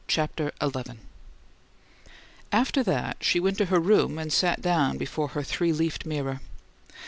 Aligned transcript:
CHAPTER 0.07 0.51
XI 0.63 0.93
After 2.51 2.81
that, 2.81 3.17
she 3.21 3.39
went 3.39 3.59
to 3.59 3.65
her 3.65 3.79
room 3.79 4.17
and 4.17 4.33
sat 4.33 4.59
down 4.59 4.97
before 4.97 5.27
her 5.27 5.43
three 5.43 5.71
leaved 5.73 6.07
mirror. 6.07 6.39